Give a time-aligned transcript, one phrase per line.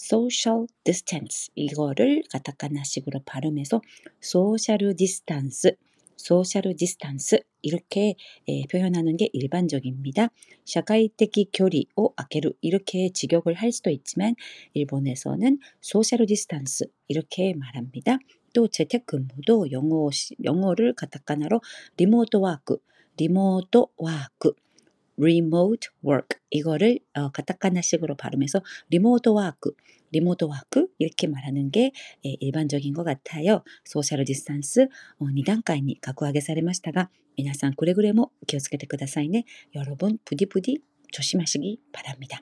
[0.00, 3.82] social distance 이거를 카타카나식으로 발음해서
[4.20, 5.76] ソーシャルディスタンス
[6.18, 8.14] ソーシャルディスタンス 이렇게
[8.48, 10.28] 예, 표현하는 게 일반적입니다.
[10.66, 14.34] 社会的距離を空ける 이렇게 직역을 할 수도 있지만
[14.74, 18.18] 일본에서는 ソーシャルディスタンス 이렇게 말합니다.
[18.52, 20.10] 또 재택근무도 영어
[20.44, 21.60] 영어를 가타카나로
[21.96, 22.78] リモートワーク
[23.16, 24.52] リモートワーク
[25.17, 29.73] remote work 이거를 어, 가타카나식으로 발음해서 리모트 와크
[30.11, 31.91] 리모트 와크 이렇게 말하는 게
[32.25, 33.63] 예, 일반적인 것 같아요.
[33.85, 34.87] 소셜 디스턴스
[35.19, 39.45] 어, 2段階に 각오하게 されましたが皆さんくれぐれも気をつけてくださいね.
[39.75, 42.41] 여러분 부디부디 조심하시기 바랍니다.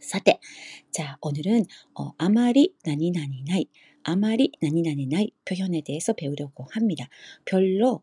[0.00, 0.38] さて、
[0.92, 1.64] じゃあ 오늘은
[1.94, 3.66] 어, 아마리 나니나니 나이
[4.02, 7.08] 아마리 나니나니 나이 표현에 대해서 배우려고 합니다.
[7.46, 8.02] 별로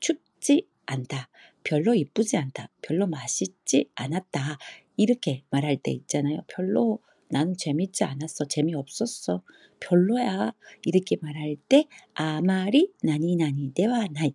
[0.00, 1.28] 춥지 않다.
[1.66, 2.70] 별로 이쁘지 않다.
[2.82, 4.58] 별로 맛있지 않았다.
[4.96, 6.40] 이렇게 말할 때 있잖아요.
[6.48, 8.46] 별로 난 재밌지 않았어.
[8.46, 9.42] 재미없었어.
[9.80, 10.52] 별로야.
[10.84, 14.34] 이렇게 말할 때 아마리 나니나니 대와 나이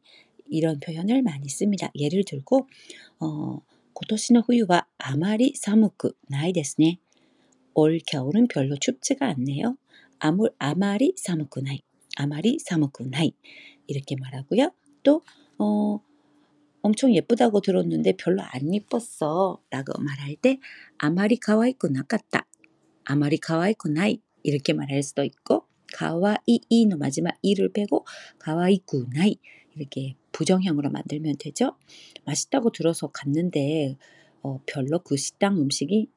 [0.49, 1.91] 이런 표현을 많이 씁니다.
[1.95, 2.67] 예를 들고
[3.19, 3.61] 어,
[3.99, 6.99] 今年の冬は 아마리 사무크 나이 ですね.
[7.73, 9.75] 올 겨울은 별로 춥지가 않네요.
[10.19, 11.81] 아무, 아마리 사무크 나이.
[12.15, 13.33] 아마리 사무크 나이.
[13.88, 14.71] 이렇게 말하고요.
[15.01, 15.23] 또
[15.57, 15.99] 어,
[16.82, 19.60] 엄청 예쁘다고 들었는데 별로 안 예뻤어.
[19.70, 20.59] 라고 말할 때
[20.98, 22.47] 아마리 가와이쿠 나갔다.
[23.04, 24.20] 아마리 가와이쿠 나이.
[24.43, 28.04] 이렇게 말할 수도 있고 가와이이의 마지막 이를 빼고
[28.38, 29.37] 가와이쿠 나이.
[29.76, 31.76] 이렇게 부정형으로 만들면 되죠.
[32.25, 33.97] 맛있다고 들어서 갔는데
[34.43, 36.09] 어, 별로 그 식당 음식이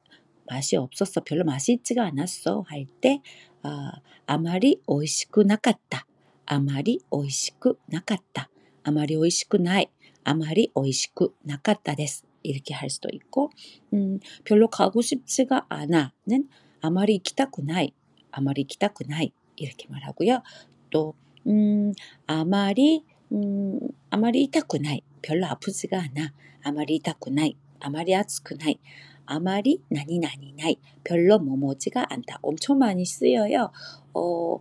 [0.46, 1.22] 맛이 없었어.
[1.24, 2.64] 별로 맛있지가 않았어.
[2.68, 3.20] 할 때
[3.62, 3.92] 아,
[4.26, 6.06] 아마리 오이시쿠 나갔다.
[6.46, 8.48] 아마리 오이시쿠 나갔다.
[8.84, 9.86] 아마리 오이시쿠 나이.
[10.26, 12.26] 아마리 오이시쿠 나갔다です.
[12.42, 13.50] 이렇게 할 수도 있고,
[13.94, 16.48] 음, 별로 가고 싶지가 않아는
[16.80, 17.92] 아마리 기타쿠나이,
[18.32, 20.42] 아마리 기타쿠나이 이렇게 말하고요.
[20.90, 21.14] 또
[21.46, 21.92] 음,
[22.26, 23.78] 아마리 음,
[24.10, 26.32] 아마리 이타쿠나이 별로 아프지가 않아.
[26.62, 28.78] 아마리 이타쿠나이, 아마리 아츠쿠나이,
[29.26, 32.40] 아마리 나니나니나이 별로 뭐뭐지가 않다.
[32.42, 33.70] 엄청 많이 쓰여요.
[34.12, 34.58] 어,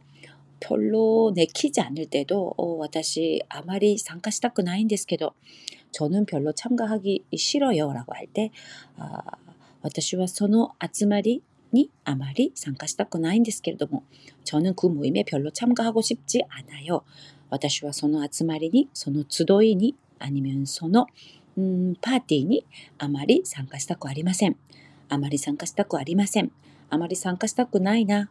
[0.61, 5.35] 별로 내키지 않을 때도 어, 私あまり参加したくないんですけど
[5.93, 8.51] 저는 별로 참가하기 싫어요라고 할때
[8.97, 9.23] 아,
[9.83, 14.05] 私はその集まりに 아마리 参加したくないんですけれども
[14.45, 17.03] 저는 그 모임에 별로 참가하고 싶지 않아요.
[17.49, 21.07] 私はその集まりにその集いに 아니면 その
[21.59, 22.65] 음, 파티니
[22.99, 24.57] 아마리 参加したくありません。
[25.09, 26.53] あまり参加したくありません。
[26.91, 28.31] あまり参加したくないな。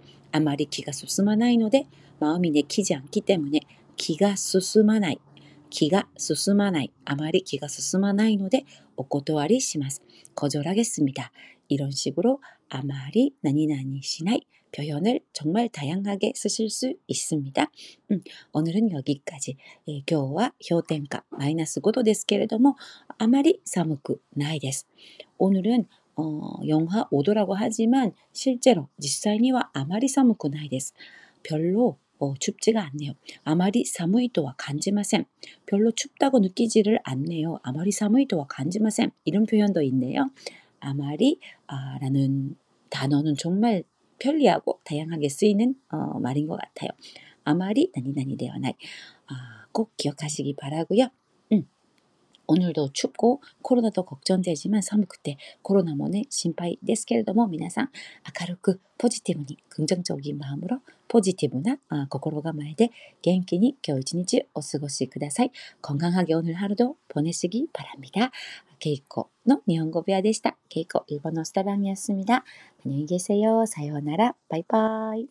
[0.32, 1.86] 아마리 기가 進まないので
[2.20, 3.60] 마음이 내키지 않기 때문에
[3.96, 5.18] 기가 進まない
[5.70, 8.64] 기가 進まない 아마리 기가 進まないので
[8.96, 10.02] お断りします.
[10.34, 11.30] 거절하겠습니다.
[11.68, 14.40] 이런 식으로 아마리 나니나니 시나이
[14.76, 17.70] 표현을 정말 다양하게 쓰실 수 있습니다.
[18.10, 18.20] 음,
[18.52, 19.56] 오늘은 여기까지.
[19.88, 22.76] 예, 今日は氷点下マイナス5度ですけれども
[23.18, 24.86] あまり寒くないです。
[25.38, 25.86] 오늘은
[26.20, 30.94] 어, 영하 5도라고 하지만 실제로 実際にはあまり寒くないです.
[31.42, 33.12] 별로 어, 춥지가 않네요.
[33.44, 35.24] 아마리 사무이도와 간지마셈.
[35.66, 37.58] 별로 춥다고 느끼지를 않네요.
[37.62, 39.10] 아마리 사무이도와 간지마셈.
[39.24, 40.30] 이런 표현도 있네요.
[40.80, 42.56] 아마리 아, 라는
[42.88, 43.84] 단어는 정말
[44.18, 46.88] 편리하고 다양하게 쓰이는 어, 말인 것 같아요.
[47.44, 48.72] 아마리 나니나니 되어나이.
[49.26, 51.08] 아, 꼭 기억하시기 바라고요.
[52.50, 57.90] 오늘도 춥고 코로나도 걱정되지만 寒くて 코로나もね 心配 ですけれども 皆さん
[58.40, 62.90] 明るく 포지티브니 긍정적인 마음으로 포지티브나 아, 心構えで
[63.22, 65.50] 元気に今日一日お過ごしください.
[65.82, 68.30] 건강하게 오늘 하루도 보내시기 바랍니다.
[68.78, 69.26] 케이코의
[69.66, 70.56] 일본어 배아でした.
[70.68, 72.44] 케이코 일본어 스타방이었습니다.
[72.84, 73.64] 안녕히 계세요.
[73.66, 74.34] 사요나라.
[74.48, 75.28] 바이바이.